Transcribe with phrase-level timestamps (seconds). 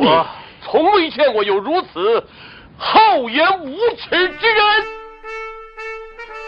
[0.00, 0.24] 我
[0.62, 2.24] 从未见过有如此
[2.78, 4.64] 厚颜无耻之人。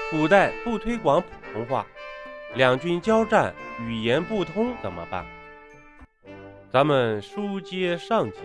[0.08, 1.84] 古代不推广普通话，
[2.54, 5.26] 两军交战语言不通怎么办？
[6.70, 8.38] 咱们书接上集。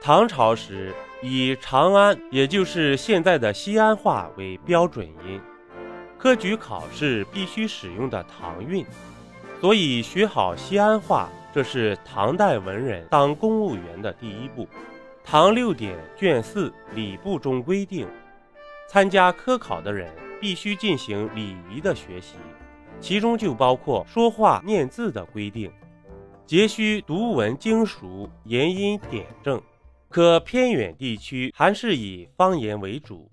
[0.00, 5.40] 唐朝时，以长安，也就是现在的西安话为标准音，
[6.16, 8.86] 科举考试必须使用的唐韵，
[9.60, 14.66] 所以学好西安话，这是唐代文人当公务员的第一步。
[15.22, 18.08] 唐六典卷四礼部中规定，
[18.88, 22.34] 参加科考的人必须进行礼仪的学习，
[22.98, 25.70] 其中就包括说话念字的规定，
[26.44, 29.62] 皆须读文经熟，言音点正。
[30.08, 33.30] 可偏远地区还是以方言为主。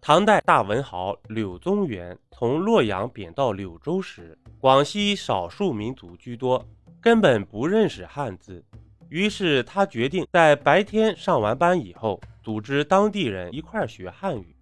[0.00, 6.66] 唐代大文豪柳宗元从洛阳贬到柳州时，广西少数民族居多，
[7.00, 8.62] 根本不认识汉字。
[9.08, 14.54] 于是他决定在白天上完班以后，组织当地人一块学汉语。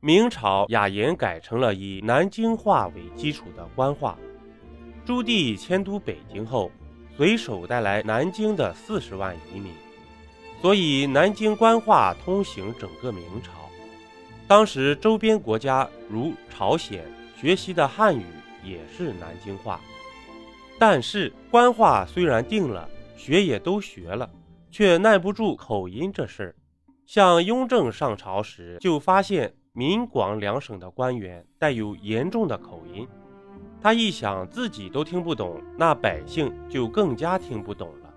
[0.00, 4.18] 明朝雅言改成了以南京话为基础的官话。
[5.04, 6.70] 朱棣迁都北京后，
[7.16, 9.72] 随手带来南京的四十万移民。
[10.60, 13.52] 所以，南京官话通行整个明朝。
[14.46, 17.04] 当时，周边国家如朝鲜
[17.36, 18.24] 学习的汉语
[18.62, 19.80] 也是南京话。
[20.84, 24.28] 但是，官话虽然定了，学也都学了，
[24.68, 26.56] 却耐不住口音这事儿。
[27.06, 33.06] 像雍正上朝时，就发现闽广两省的官员带有严重的口音。
[33.80, 38.12] 他一想自己都听不懂，那百姓就更加听不懂了。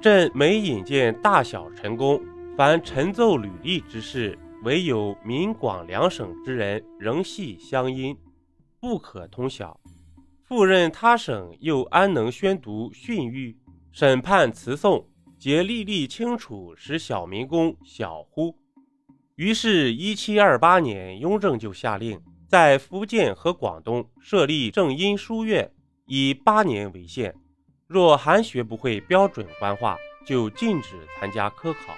[0.00, 2.18] 朕每引荐大小臣工，
[2.56, 8.16] 凡陈奏履历之事，唯有闽广两省之人仍系乡音，
[8.80, 9.78] 不可通晓。
[10.54, 13.56] 赴任他省，又安能宣读训谕、
[13.90, 15.04] 审判词讼，
[15.36, 18.56] 皆历历清楚，使小民工晓乎？
[19.34, 25.68] 于是，一七二八年，雍正就下令，在福建和广东设立正音书院，
[26.06, 27.34] 以八年为限。
[27.88, 31.96] 若还学不会标准官话，就禁止参加科考。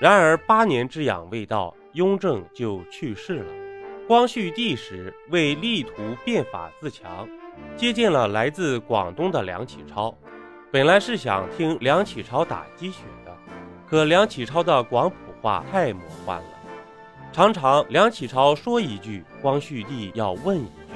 [0.00, 3.52] 然而八年之痒未到，雍正就去世了。
[4.08, 5.92] 光绪帝时，为力图
[6.24, 7.28] 变法自强，
[7.76, 10.14] 接见了来自广东的梁启超。
[10.70, 13.36] 本来是想听梁启超打鸡血的，
[13.86, 16.48] 可梁启超的广普话太魔幻了，
[17.32, 20.94] 常常梁启超说一句，光绪帝要问一句。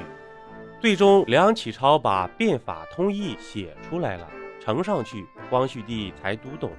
[0.81, 4.29] 最终，梁启超把变法通义写出来了，
[4.61, 6.71] 呈上去，光绪帝才读懂。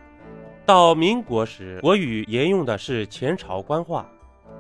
[0.66, 4.10] 到民国时，国语沿用的是前朝官话，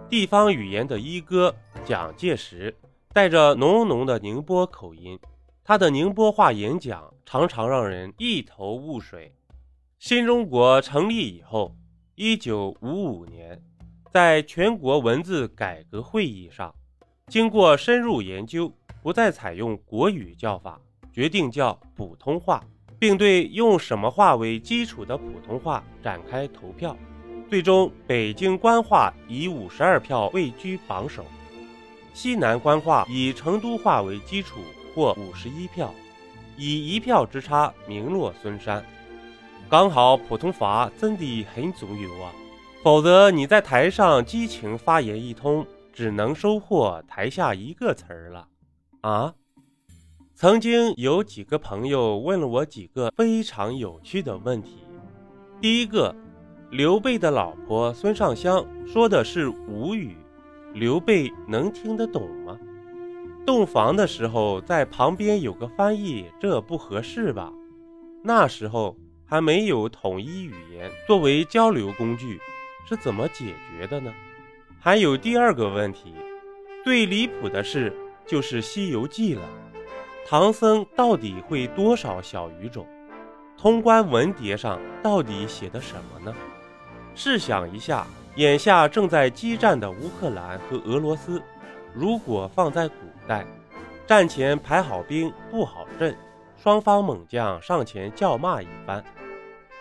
[0.09, 1.53] 地方语言的一哥
[1.85, 2.75] 蒋介石
[3.12, 5.18] 带着浓浓的宁波口音，
[5.64, 9.34] 他的宁波话演讲常常让人一头雾水。
[9.97, 11.75] 新中国成立以后，
[12.14, 13.59] 一九五五年，
[14.12, 16.74] 在全国文字改革会议上，
[17.28, 18.72] 经过深入研究。
[19.02, 20.78] 不再采用国语叫法，
[21.14, 22.62] 决定叫普通话，
[23.00, 26.96] 并对用什么话为基础的普通话展开投票。
[27.50, 31.26] 最终，北京官话以五十二票位居榜首，
[32.22, 34.59] 西南官话以成都话为基础
[34.94, 35.96] 获五十一票，
[36.57, 38.84] 以一票之差名落孙山。
[39.69, 42.34] 刚好普通话真的很重要啊，
[42.84, 48.50] 否则你在台上激情发言一通，只能收获台下一个词儿了。
[49.00, 49.34] 啊，
[50.35, 54.79] 曾经有几个朋友问了我几个非常有趣的问题。
[55.62, 56.13] 第一个，
[56.69, 60.18] 刘备的老婆孙尚香说的是吴语，
[60.74, 62.57] 刘备能听得懂吗？
[63.46, 67.52] 洞房的时候在旁边有个翻译，这不合适吧？
[68.24, 72.40] 那时候还没有统一语言作为交流工具，
[72.88, 74.13] 是怎么解决的呢？
[74.79, 76.13] 还有第二个问题，
[76.84, 77.94] 最离谱的事。
[78.28, 79.41] 就是《西游记》了，
[80.28, 82.85] 唐僧到底会多少小语种？
[83.58, 86.32] 通关文牒上到底写的什么呢？
[87.16, 88.05] 试想一下，
[88.35, 91.41] 眼下正在激战的乌克兰和俄罗斯，
[91.93, 92.96] 如果放在古
[93.28, 93.46] 代，
[94.08, 96.16] 战前排好兵布好阵，
[96.55, 99.03] 双方猛将上前叫骂一番，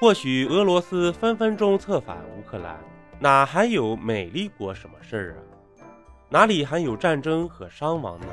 [0.00, 2.76] 或许俄罗斯分分钟策反乌克兰，
[3.20, 5.40] 哪还有美丽国什么事儿啊？
[6.30, 8.26] 哪里还有战争和伤亡呢？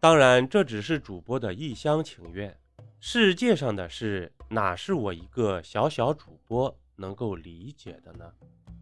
[0.00, 2.54] 当然，这只是主播的一厢情愿。
[3.00, 8.24] 世界上的事，哪是我一个小小主播能够理解的呢？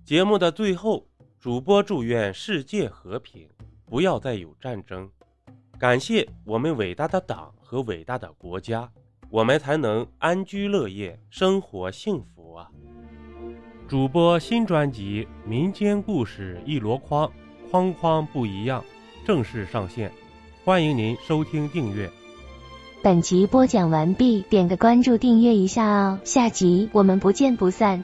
[0.05, 1.07] 节目的最后，
[1.39, 3.49] 主播祝愿世界和平，
[3.87, 5.09] 不要再有战争。
[5.79, 8.91] 感谢我们伟大的党和伟大的国家，
[9.31, 12.69] 我们才能安居乐业，生活幸福啊！
[13.87, 17.27] 主播新专辑《民间故事一箩筐》，
[17.71, 18.85] 筐筐不一样，
[19.25, 20.11] 正式上线，
[20.65, 22.11] 欢迎您收听订阅。
[23.03, 28.03] 本集播讲完毕，点个关注，订阅一下哦，下集我们不见不散。